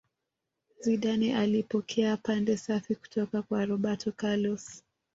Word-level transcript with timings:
zidane 0.79 1.35
alipokea 1.37 2.17
pande 2.17 2.57
safi 2.57 2.95
kutoka 2.95 3.41
kwa 3.41 3.65
roberto 3.65 4.11
carlos 4.11 4.83